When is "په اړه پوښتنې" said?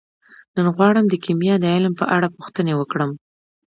2.01-2.73